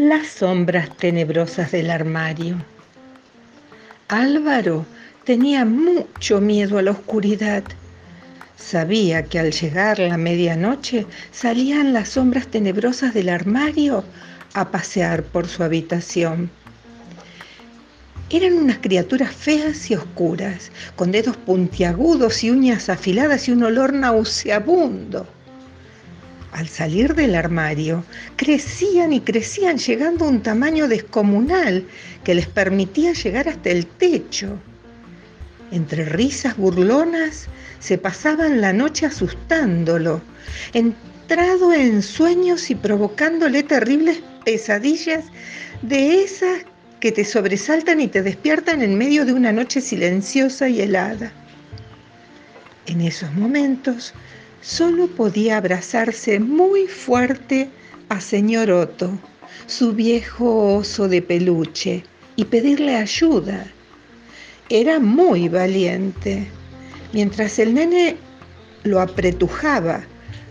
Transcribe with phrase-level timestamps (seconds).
[0.00, 2.56] Las sombras tenebrosas del armario.
[4.08, 4.86] Álvaro
[5.24, 7.62] tenía mucho miedo a la oscuridad.
[8.56, 14.02] Sabía que al llegar la medianoche salían las sombras tenebrosas del armario
[14.54, 16.50] a pasear por su habitación.
[18.30, 23.92] Eran unas criaturas feas y oscuras, con dedos puntiagudos y uñas afiladas y un olor
[23.92, 25.26] nauseabundo.
[26.52, 28.04] Al salir del armario,
[28.36, 31.86] crecían y crecían llegando a un tamaño descomunal
[32.24, 34.58] que les permitía llegar hasta el techo.
[35.70, 37.46] Entre risas burlonas
[37.78, 40.20] se pasaban la noche asustándolo,
[40.74, 45.24] entrado en sueños y provocándole terribles pesadillas
[45.82, 46.64] de esas
[46.98, 51.32] que te sobresaltan y te despiertan en medio de una noche silenciosa y helada.
[52.86, 54.12] En esos momentos
[54.60, 57.68] solo podía abrazarse muy fuerte
[58.08, 59.10] a señor Otto,
[59.66, 62.04] su viejo oso de peluche,
[62.36, 63.66] y pedirle ayuda.
[64.68, 66.46] Era muy valiente.
[67.12, 68.16] Mientras el nene
[68.84, 70.02] lo apretujaba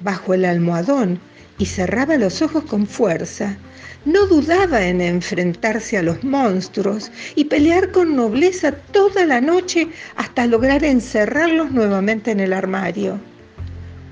[0.00, 1.18] bajo el almohadón
[1.58, 3.56] y cerraba los ojos con fuerza,
[4.04, 10.46] no dudaba en enfrentarse a los monstruos y pelear con nobleza toda la noche hasta
[10.46, 13.18] lograr encerrarlos nuevamente en el armario.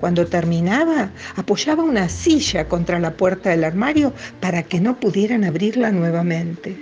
[0.01, 5.91] Cuando terminaba, apoyaba una silla contra la puerta del armario para que no pudieran abrirla
[5.93, 6.75] nuevamente.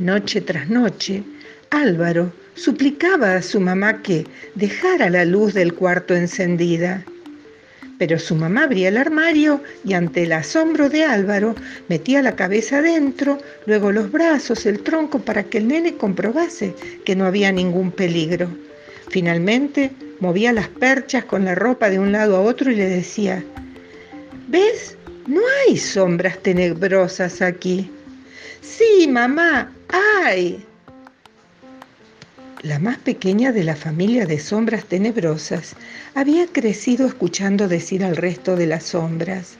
[0.00, 1.22] Noche tras noche,
[1.70, 4.26] Álvaro suplicaba a su mamá que
[4.56, 7.04] dejara la luz del cuarto encendida.
[7.98, 11.54] Pero su mamá abría el armario y ante el asombro de Álvaro
[11.88, 17.14] metía la cabeza adentro, luego los brazos, el tronco para que el nene comprobase que
[17.14, 18.50] no había ningún peligro.
[19.08, 19.90] Finalmente
[20.20, 23.44] movía las perchas con la ropa de un lado a otro y le decía,
[24.48, 24.96] ¿ves?
[25.26, 27.90] No hay sombras tenebrosas aquí.
[28.60, 30.64] Sí, mamá, hay.
[32.62, 35.74] La más pequeña de la familia de sombras tenebrosas
[36.14, 39.56] había crecido escuchando decir al resto de las sombras,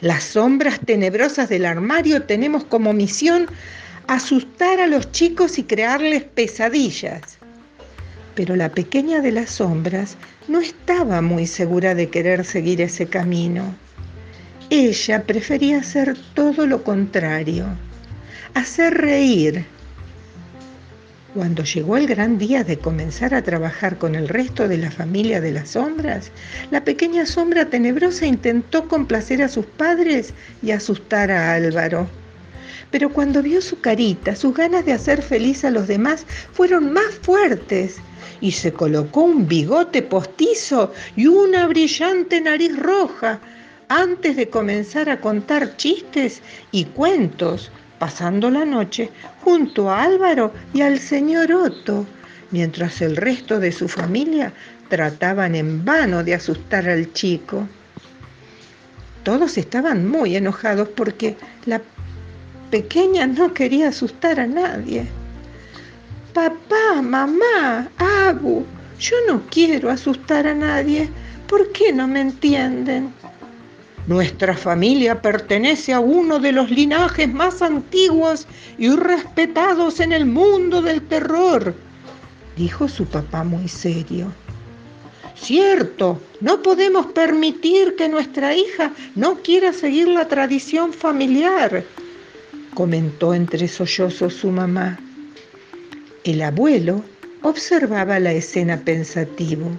[0.00, 3.46] las sombras tenebrosas del armario tenemos como misión
[4.06, 7.38] asustar a los chicos y crearles pesadillas
[8.34, 10.16] pero la pequeña de las sombras
[10.48, 13.74] no estaba muy segura de querer seguir ese camino.
[14.70, 17.66] Ella prefería hacer todo lo contrario,
[18.54, 19.66] hacer reír.
[21.34, 25.40] Cuando llegó el gran día de comenzar a trabajar con el resto de la familia
[25.40, 26.30] de las sombras,
[26.70, 32.06] la pequeña sombra tenebrosa intentó complacer a sus padres y asustar a Álvaro.
[32.92, 37.14] Pero cuando vio su carita, sus ganas de hacer feliz a los demás fueron más
[37.22, 37.96] fuertes
[38.40, 43.40] y se colocó un bigote postizo y una brillante nariz roja
[43.88, 49.10] antes de comenzar a contar chistes y cuentos, pasando la noche
[49.42, 52.06] junto a Álvaro y al señor Otto,
[52.50, 54.52] mientras el resto de su familia
[54.88, 57.66] trataban en vano de asustar al chico.
[59.22, 61.80] Todos estaban muy enojados porque la
[62.72, 65.06] pequeña no quería asustar a nadie.
[66.32, 68.64] Papá, mamá, Abu,
[68.98, 71.10] yo no quiero asustar a nadie.
[71.48, 73.12] ¿Por qué no me entienden?
[74.06, 78.46] Nuestra familia pertenece a uno de los linajes más antiguos
[78.78, 81.74] y respetados en el mundo del terror,
[82.56, 84.32] dijo su papá muy serio.
[85.36, 91.84] Cierto, no podemos permitir que nuestra hija no quiera seguir la tradición familiar,
[92.74, 94.98] comentó entre sollozos su mamá.
[96.24, 97.04] El abuelo
[97.42, 99.70] observaba la escena pensativo.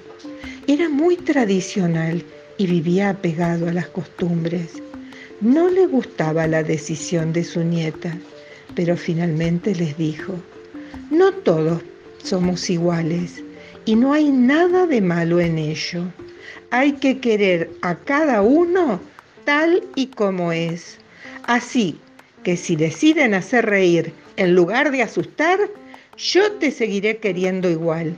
[0.68, 2.24] Era muy tradicional
[2.58, 4.82] y vivía apegado a las costumbres.
[5.42, 8.18] No le gustaba la decisión de su nieta,
[8.76, 10.34] pero finalmente les dijo,
[11.10, 11.82] no todos
[12.24, 13.44] somos iguales
[13.86, 16.04] y no hay nada de malo en ello.
[16.70, 19.00] Hay que querer a cada uno
[19.46, 20.98] tal y como es.
[21.44, 22.00] Así
[22.44, 25.60] que si deciden hacer reír en lugar de asustar,
[26.18, 28.16] yo te seguiré queriendo igual.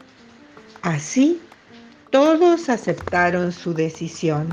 [0.82, 1.40] Así,
[2.12, 4.48] todos aceptaron su decisión.